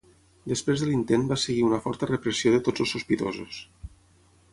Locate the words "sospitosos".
2.97-3.61